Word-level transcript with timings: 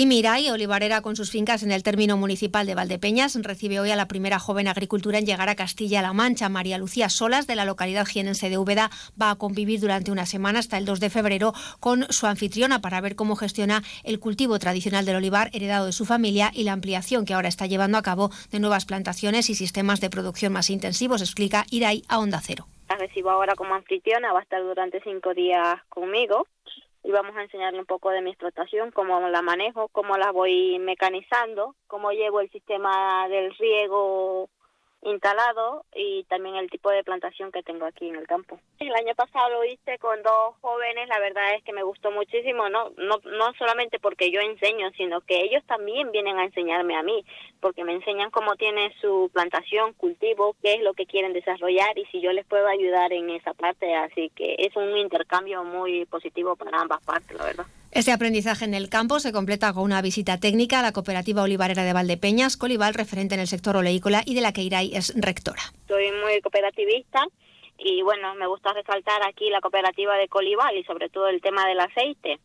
Kimirai, 0.00 0.48
olivarera 0.48 1.02
con 1.02 1.14
sus 1.14 1.30
fincas 1.30 1.62
en 1.62 1.72
el 1.72 1.82
término 1.82 2.16
municipal 2.16 2.66
de 2.66 2.74
Valdepeñas, 2.74 3.38
recibe 3.42 3.80
hoy 3.80 3.90
a 3.90 3.96
la 3.96 4.08
primera 4.08 4.38
joven 4.38 4.66
agricultura 4.66 5.18
en 5.18 5.26
llegar 5.26 5.50
a 5.50 5.56
Castilla-La 5.56 6.14
Mancha. 6.14 6.48
María 6.48 6.78
Lucía 6.78 7.10
Solas, 7.10 7.46
de 7.46 7.54
la 7.54 7.66
localidad 7.66 8.06
jienense 8.06 8.48
de 8.48 8.56
Úbeda, 8.56 8.88
va 9.20 9.30
a 9.30 9.36
convivir 9.36 9.78
durante 9.78 10.10
una 10.10 10.24
semana 10.24 10.60
hasta 10.60 10.78
el 10.78 10.86
2 10.86 11.00
de 11.00 11.10
febrero 11.10 11.52
con 11.80 12.04
su 12.04 12.26
anfitriona 12.26 12.80
para 12.80 13.02
ver 13.02 13.14
cómo 13.14 13.36
gestiona 13.36 13.82
el 14.02 14.18
cultivo 14.20 14.58
tradicional 14.58 15.04
del 15.04 15.16
olivar 15.16 15.50
heredado 15.52 15.84
de 15.84 15.92
su 15.92 16.06
familia 16.06 16.50
y 16.54 16.64
la 16.64 16.72
ampliación 16.72 17.26
que 17.26 17.34
ahora 17.34 17.48
está 17.48 17.66
llevando 17.66 17.98
a 17.98 18.02
cabo 18.02 18.30
de 18.50 18.58
nuevas 18.58 18.86
plantaciones 18.86 19.50
y 19.50 19.54
sistemas 19.54 20.00
de 20.00 20.08
producción 20.08 20.54
más 20.54 20.70
intensivos, 20.70 21.20
explica 21.20 21.66
Irai 21.70 22.04
a 22.08 22.20
Onda 22.20 22.40
Cero. 22.42 22.66
La 22.88 22.96
recibo 22.96 23.28
ahora 23.28 23.54
como 23.54 23.74
anfitriona, 23.74 24.32
va 24.32 24.38
a 24.38 24.44
estar 24.44 24.62
durante 24.62 25.02
cinco 25.02 25.34
días 25.34 25.78
conmigo 25.90 26.46
y 27.02 27.10
vamos 27.10 27.36
a 27.36 27.42
enseñarle 27.42 27.80
un 27.80 27.86
poco 27.86 28.10
de 28.10 28.20
mi 28.20 28.30
explotación, 28.30 28.90
cómo 28.90 29.20
la 29.28 29.42
manejo, 29.42 29.88
cómo 29.88 30.16
la 30.16 30.32
voy 30.32 30.78
mecanizando, 30.78 31.74
cómo 31.86 32.12
llevo 32.12 32.40
el 32.40 32.50
sistema 32.50 33.26
del 33.28 33.54
riego 33.56 34.48
instalado 35.02 35.84
y 35.94 36.24
también 36.24 36.56
el 36.56 36.70
tipo 36.70 36.90
de 36.90 37.04
plantación 37.04 37.50
que 37.52 37.62
tengo 37.62 37.86
aquí 37.86 38.08
en 38.08 38.16
el 38.16 38.26
campo. 38.26 38.60
El 38.78 38.94
año 38.94 39.14
pasado 39.14 39.50
lo 39.50 39.64
hice 39.64 39.98
con 39.98 40.22
dos 40.22 40.56
jóvenes, 40.60 41.08
la 41.08 41.18
verdad 41.18 41.54
es 41.54 41.64
que 41.64 41.72
me 41.72 41.82
gustó 41.82 42.10
muchísimo, 42.10 42.68
no 42.68 42.90
no 42.96 43.18
no 43.24 43.54
solamente 43.54 43.98
porque 43.98 44.30
yo 44.30 44.40
enseño, 44.40 44.90
sino 44.96 45.20
que 45.22 45.40
ellos 45.40 45.64
también 45.66 46.10
vienen 46.12 46.38
a 46.38 46.44
enseñarme 46.44 46.96
a 46.96 47.02
mí, 47.02 47.24
porque 47.60 47.84
me 47.84 47.94
enseñan 47.94 48.30
cómo 48.30 48.56
tiene 48.56 48.94
su 49.00 49.30
plantación, 49.32 49.94
cultivo, 49.94 50.54
qué 50.62 50.74
es 50.74 50.82
lo 50.82 50.94
que 50.94 51.06
quieren 51.06 51.32
desarrollar 51.32 51.98
y 51.98 52.04
si 52.06 52.20
yo 52.20 52.32
les 52.32 52.46
puedo 52.46 52.66
ayudar 52.66 53.12
en 53.12 53.30
esa 53.30 53.54
parte, 53.54 53.94
así 53.94 54.30
que 54.34 54.56
es 54.58 54.76
un 54.76 54.96
intercambio 54.96 55.64
muy 55.64 56.04
positivo 56.06 56.56
para 56.56 56.80
ambas 56.80 57.02
partes, 57.02 57.36
la 57.36 57.44
verdad. 57.44 57.66
Este 57.92 58.12
aprendizaje 58.12 58.64
en 58.64 58.74
el 58.74 58.88
campo 58.88 59.18
se 59.18 59.32
completa 59.32 59.72
con 59.72 59.82
una 59.82 60.00
visita 60.00 60.38
técnica 60.38 60.78
a 60.78 60.82
la 60.82 60.92
cooperativa 60.92 61.42
olivarera 61.42 61.82
de 61.82 61.92
Valdepeñas, 61.92 62.56
Colival, 62.56 62.94
referente 62.94 63.34
en 63.34 63.40
el 63.40 63.48
sector 63.48 63.76
oleícola 63.76 64.22
y 64.24 64.36
de 64.36 64.42
la 64.42 64.52
que 64.52 64.62
Irai 64.62 64.94
es 64.94 65.12
rectora. 65.16 65.60
Soy 65.88 66.12
muy 66.24 66.40
cooperativista 66.40 67.26
y 67.78 68.02
bueno, 68.02 68.36
me 68.36 68.46
gusta 68.46 68.72
resaltar 68.74 69.26
aquí 69.26 69.50
la 69.50 69.60
cooperativa 69.60 70.16
de 70.16 70.28
Colival 70.28 70.76
y 70.76 70.84
sobre 70.84 71.08
todo 71.08 71.26
el 71.26 71.40
tema 71.40 71.66
del 71.66 71.80
aceite, 71.80 72.38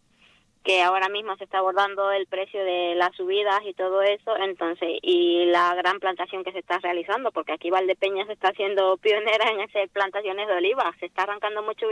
que 0.63 0.81
ahora 0.81 1.09
mismo 1.09 1.37
se 1.37 1.43
está 1.43 1.59
abordando 1.59 2.11
el 2.11 2.25
precio 2.25 2.65
de 2.65 2.95
las 2.95 3.15
subidas 3.15 3.61
y 3.67 3.75
todo 3.75 4.01
eso, 4.01 4.35
entonces, 4.37 4.97
y 5.03 5.45
la 5.45 5.75
gran 5.75 5.99
plantación 5.99 6.43
que 6.43 6.53
se 6.53 6.59
está 6.59 6.79
realizando, 6.79 7.31
porque 7.31 7.53
aquí 7.53 7.69
Valdepeñas 7.69 8.29
está 8.29 8.51
siendo 8.53 8.97
pionera 8.97 9.51
en 9.51 9.61
hacer 9.61 9.89
plantaciones 9.89 10.47
de 10.47 10.53
oliva, 10.53 10.91
se 10.99 11.05
está 11.05 11.21
arrancando 11.21 11.61
mucho 11.61 11.87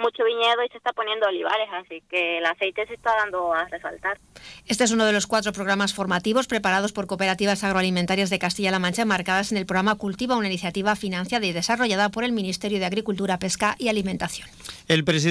mucho 0.00 0.24
viñedo 0.24 0.64
y 0.64 0.68
se 0.68 0.78
está 0.78 0.92
poniendo 0.92 1.26
olivares, 1.26 1.68
así 1.72 2.02
que 2.10 2.38
el 2.38 2.46
aceite 2.46 2.86
se 2.86 2.94
está 2.94 3.14
dando 3.16 3.52
a 3.52 3.66
resaltar. 3.66 4.18
Este 4.66 4.84
es 4.84 4.90
uno 4.90 5.04
de 5.04 5.12
los 5.12 5.26
cuatro 5.26 5.52
programas 5.52 5.94
formativos 5.94 6.46
preparados 6.46 6.92
por 6.92 7.06
cooperativas 7.06 7.62
agroalimentarias 7.62 8.30
de 8.30 8.38
Castilla-La 8.38 8.78
Mancha 8.78 9.04
marcadas 9.04 9.52
en 9.52 9.58
el 9.58 9.66
programa 9.66 9.94
Cultiva, 9.96 10.36
una 10.36 10.48
iniciativa 10.48 10.96
financiada 10.96 11.46
y 11.46 11.52
desarrollada 11.52 12.08
por 12.08 12.24
el 12.24 12.32
Ministerio 12.32 12.78
de 12.78 12.86
Agricultura, 12.86 13.38
Pesca 13.38 13.76
y 13.78 13.88
Alimentación. 13.88 14.48
El 14.88 15.04
presidente 15.04 15.30